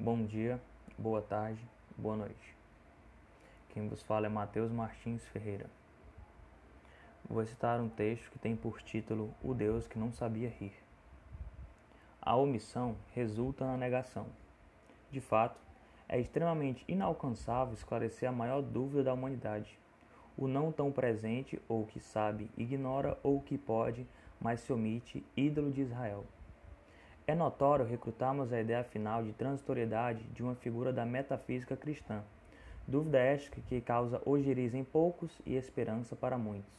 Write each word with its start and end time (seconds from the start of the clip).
Bom 0.00 0.24
dia, 0.24 0.60
boa 0.96 1.20
tarde, 1.20 1.60
boa 1.96 2.14
noite. 2.14 2.56
Quem 3.70 3.88
vos 3.88 4.00
fala 4.00 4.26
é 4.26 4.28
Mateus 4.28 4.70
Martins 4.70 5.26
Ferreira. 5.26 5.66
Vou 7.28 7.44
citar 7.44 7.80
um 7.80 7.88
texto 7.88 8.30
que 8.30 8.38
tem 8.38 8.54
por 8.54 8.80
título 8.80 9.34
O 9.42 9.52
Deus 9.52 9.88
que 9.88 9.98
não 9.98 10.12
sabia 10.12 10.50
rir. 10.50 10.72
A 12.22 12.36
omissão 12.36 12.94
resulta 13.12 13.66
na 13.66 13.76
negação. 13.76 14.26
De 15.10 15.20
fato, 15.20 15.60
é 16.08 16.20
extremamente 16.20 16.84
inalcançável 16.86 17.74
esclarecer 17.74 18.28
a 18.28 18.32
maior 18.32 18.62
dúvida 18.62 19.02
da 19.02 19.12
humanidade. 19.12 19.76
O 20.36 20.46
não 20.46 20.70
tão 20.70 20.92
presente, 20.92 21.60
ou 21.68 21.84
que 21.84 21.98
sabe, 21.98 22.48
ignora, 22.56 23.18
ou 23.20 23.40
que 23.40 23.58
pode, 23.58 24.06
mas 24.40 24.60
se 24.60 24.72
omite, 24.72 25.26
ídolo 25.36 25.72
de 25.72 25.80
Israel. 25.80 26.24
É 27.28 27.34
notório 27.34 27.84
recrutarmos 27.84 28.54
a 28.54 28.58
ideia 28.58 28.82
final 28.82 29.22
de 29.22 29.34
transitoriedade 29.34 30.24
de 30.32 30.42
uma 30.42 30.54
figura 30.54 30.94
da 30.94 31.04
metafísica 31.04 31.76
cristã. 31.76 32.22
Dúvida 32.86 33.18
esta 33.18 33.60
que 33.60 33.82
causa 33.82 34.22
ojeriza 34.24 34.78
em 34.78 34.82
poucos 34.82 35.30
e 35.44 35.54
esperança 35.54 36.16
para 36.16 36.38
muitos. 36.38 36.72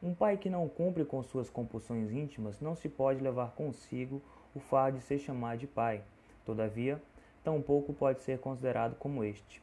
Um 0.00 0.14
pai 0.14 0.36
que 0.36 0.48
não 0.48 0.68
cumpre 0.68 1.04
com 1.04 1.20
suas 1.20 1.50
compulsões 1.50 2.12
íntimas 2.12 2.60
não 2.60 2.76
se 2.76 2.88
pode 2.88 3.20
levar 3.20 3.56
consigo 3.56 4.22
o 4.54 4.60
fardo 4.60 4.98
de 4.98 5.04
ser 5.04 5.18
chamado 5.18 5.58
de 5.58 5.66
pai. 5.66 6.00
Todavia, 6.44 7.02
tampouco 7.42 7.92
pode 7.92 8.22
ser 8.22 8.38
considerado 8.38 8.94
como 8.94 9.24
este. 9.24 9.60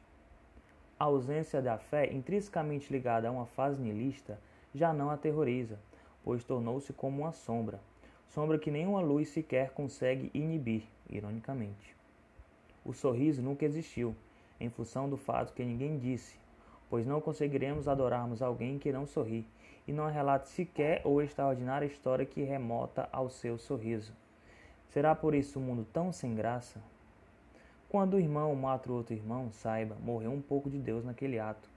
A 1.00 1.06
ausência 1.06 1.62
da 1.62 1.78
fé, 1.78 2.12
intrinsecamente 2.12 2.92
ligada 2.92 3.30
a 3.30 3.31
uma 3.31 3.45
fase 3.45 3.81
nihilista, 3.81 4.38
já 4.76 4.92
não 4.92 5.09
aterroriza, 5.09 5.80
pois 6.26 6.44
tornou-se 6.44 6.92
como 6.92 7.22
uma 7.22 7.31
sombra 7.31 7.80
sombra 8.34 8.58
que 8.58 8.72
nenhuma 8.72 9.00
luz 9.00 9.30
sequer 9.30 9.70
consegue 9.73 10.32
inibir, 10.34 10.82
ironicamente. 11.08 11.96
O 12.84 12.92
sorriso 12.92 13.44
nunca 13.44 13.64
existiu, 13.64 14.16
em 14.59 14.72
função 14.72 15.08
do 15.08 15.16
fato 15.16 15.53
que 15.53 15.64
ninguém 15.64 16.00
disse, 16.00 16.39
pois 16.89 17.06
não 17.06 17.22
conseguiremos 17.22 17.88
adorarmos 17.88 18.42
alguém 18.42 18.80
que 18.80 18.92
não 18.92 19.06
sorri, 19.06 19.45
e 19.88 19.94
não 19.94 20.09
relate 20.09 20.50
sequer 20.50 21.02
ou 21.04 21.22
extraordinária 21.22 21.86
história 21.86 22.26
que 22.26 22.42
remota 22.42 23.08
ao 23.11 23.30
seu 23.30 23.59
sorriso. 23.59 24.11
Será 24.89 25.14
por 25.14 25.36
isso 25.36 25.59
o 25.59 25.61
um 25.61 25.66
mundo 25.66 25.88
tão 25.94 26.11
sem 26.11 26.34
graça? 26.34 26.81
Quando 27.88 28.16
o 28.16 28.20
irmão 28.20 28.56
mata 28.56 28.92
o 28.92 28.95
outro 28.95 29.14
irmão, 29.14 29.52
saiba, 29.52 29.95
morreu 30.02 30.31
um 30.31 30.42
pouco 30.42 30.72
de 30.72 30.80
Deus 30.80 31.06
naquele 31.06 31.38
ato, 31.38 31.70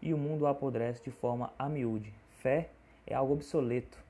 e 0.00 0.14
o 0.14 0.18
mundo 0.18 0.46
apodrece 0.46 1.04
de 1.04 1.10
forma 1.10 1.52
a 1.58 1.68
miúde. 1.68 2.14
Fé 2.30 2.70
é 3.06 3.14
algo 3.14 3.34
obsoleto, 3.34 4.07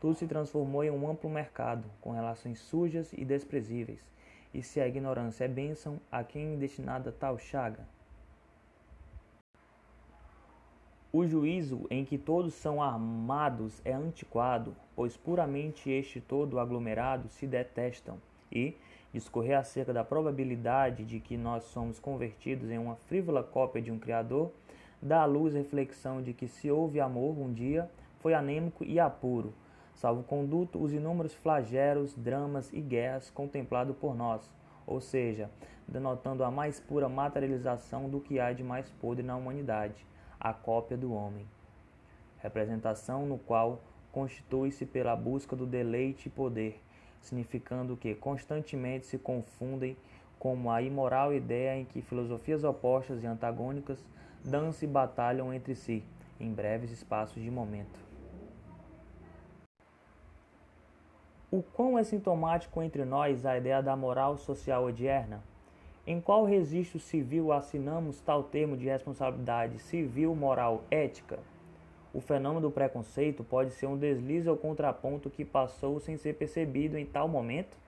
tudo 0.00 0.14
se 0.14 0.26
transformou 0.26 0.84
em 0.84 0.90
um 0.90 1.08
amplo 1.10 1.28
mercado, 1.28 1.84
com 2.00 2.12
relações 2.12 2.58
sujas 2.58 3.12
e 3.12 3.24
desprezíveis. 3.24 4.00
E 4.54 4.62
se 4.62 4.80
a 4.80 4.88
ignorância 4.88 5.44
é 5.44 5.48
bênção, 5.48 6.00
a 6.10 6.24
quem 6.24 6.54
é 6.54 6.56
destinada 6.56 7.12
tal 7.12 7.38
chaga? 7.38 7.86
O 11.12 11.26
juízo 11.26 11.86
em 11.90 12.04
que 12.04 12.18
todos 12.18 12.54
são 12.54 12.82
armados 12.82 13.80
é 13.84 13.92
antiquado, 13.92 14.76
pois 14.94 15.16
puramente 15.16 15.90
este 15.90 16.20
todo 16.20 16.58
aglomerado 16.58 17.28
se 17.28 17.46
detestam, 17.46 18.18
e 18.52 18.76
discorrer 19.12 19.58
acerca 19.58 19.92
da 19.92 20.04
probabilidade 20.04 21.04
de 21.04 21.18
que 21.20 21.36
nós 21.36 21.64
somos 21.64 21.98
convertidos 21.98 22.70
em 22.70 22.78
uma 22.78 22.96
frívola 22.96 23.42
cópia 23.42 23.80
de 23.80 23.90
um 23.90 23.98
Criador 23.98 24.52
dá 25.00 25.22
à 25.22 25.24
luz 25.24 25.54
a 25.54 25.58
reflexão 25.58 26.20
de 26.20 26.32
que 26.32 26.48
se 26.48 26.70
houve 26.70 27.00
amor 27.00 27.38
um 27.38 27.52
dia, 27.52 27.88
foi 28.20 28.34
anêmico 28.34 28.84
e 28.84 28.98
apuro, 28.98 29.54
salvo 29.98 30.22
conduto 30.22 30.80
os 30.80 30.92
inúmeros 30.92 31.34
flagelos, 31.34 32.14
dramas 32.14 32.72
e 32.72 32.80
guerras 32.80 33.30
contemplados 33.30 33.96
por 33.96 34.14
nós, 34.14 34.48
ou 34.86 35.00
seja, 35.00 35.50
denotando 35.88 36.44
a 36.44 36.50
mais 36.52 36.78
pura 36.78 37.08
materialização 37.08 38.08
do 38.08 38.20
que 38.20 38.38
há 38.38 38.52
de 38.52 38.62
mais 38.62 38.88
podre 38.88 39.24
na 39.24 39.36
humanidade, 39.36 40.06
a 40.38 40.52
cópia 40.52 40.96
do 40.96 41.12
homem. 41.12 41.48
Representação 42.38 43.26
no 43.26 43.38
qual 43.38 43.80
constitui-se 44.12 44.86
pela 44.86 45.16
busca 45.16 45.56
do 45.56 45.66
deleite 45.66 46.28
e 46.28 46.30
poder, 46.30 46.80
significando 47.20 47.96
que 47.96 48.14
constantemente 48.14 49.04
se 49.04 49.18
confundem 49.18 49.96
como 50.38 50.70
a 50.70 50.80
imoral 50.80 51.34
ideia 51.34 51.76
em 51.76 51.84
que 51.84 52.02
filosofias 52.02 52.62
opostas 52.62 53.24
e 53.24 53.26
antagônicas 53.26 54.06
dançam 54.44 54.88
e 54.88 54.92
batalham 54.92 55.52
entre 55.52 55.74
si, 55.74 56.04
em 56.38 56.52
breves 56.52 56.92
espaços 56.92 57.42
de 57.42 57.50
momento. 57.50 58.07
O 61.50 61.62
quão 61.62 61.98
é 61.98 62.04
sintomático 62.04 62.82
entre 62.82 63.06
nós 63.06 63.46
a 63.46 63.56
ideia 63.56 63.82
da 63.82 63.96
moral 63.96 64.36
social 64.36 64.84
odierna? 64.84 65.42
Em 66.06 66.20
qual 66.20 66.44
registro 66.44 67.00
civil 67.00 67.52
assinamos 67.52 68.20
tal 68.20 68.42
termo 68.42 68.76
de 68.76 68.84
responsabilidade 68.84 69.78
civil, 69.78 70.34
moral, 70.34 70.84
ética? 70.90 71.38
O 72.12 72.20
fenômeno 72.20 72.60
do 72.60 72.70
preconceito 72.70 73.42
pode 73.42 73.70
ser 73.70 73.86
um 73.86 73.96
deslize 73.96 74.46
ou 74.46 74.58
contraponto 74.58 75.30
que 75.30 75.42
passou 75.42 75.98
sem 75.98 76.18
ser 76.18 76.34
percebido 76.34 76.98
em 76.98 77.06
tal 77.06 77.26
momento? 77.26 77.78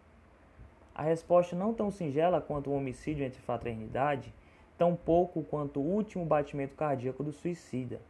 A 0.95 1.03
resposta 1.03 1.55
não 1.55 1.75
tão 1.75 1.91
singela 1.91 2.41
quanto 2.41 2.71
o 2.71 2.75
homicídio 2.75 3.27
entre 3.27 3.43
fraternidade, 3.43 4.33
tão 4.79 4.97
pouco 4.97 5.43
quanto 5.43 5.81
o 5.81 5.87
último 5.87 6.25
batimento 6.25 6.75
cardíaco 6.75 7.23
do 7.23 7.31
suicida. 7.31 8.01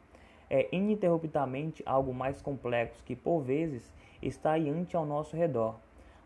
É 0.51 0.69
ininterruptamente 0.73 1.81
algo 1.87 2.13
mais 2.13 2.43
complexo 2.43 3.05
que, 3.05 3.15
por 3.15 3.41
vezes, 3.41 3.95
está 4.21 4.59
iante 4.59 4.97
ao 4.97 5.07
nosso 5.07 5.37
redor, 5.37 5.77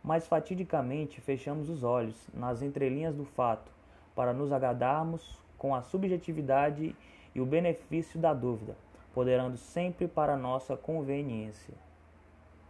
mas 0.03 0.27
fatidicamente 0.27 1.21
fechamos 1.21 1.69
os 1.69 1.85
olhos 1.85 2.29
nas 2.33 2.63
entrelinhas 2.63 3.15
do 3.15 3.25
fato 3.25 3.71
para 4.15 4.33
nos 4.33 4.51
agradarmos 4.51 5.39
com 5.59 5.75
a 5.75 5.83
subjetividade 5.83 6.97
e 7.35 7.41
o 7.41 7.47
benefício 7.47 8.19
da 8.19 8.33
dúvida, 8.33 8.77
poderando 9.13 9.57
sempre 9.57 10.09
para 10.09 10.37
nossa 10.37 10.77
conveniência. 10.77 11.75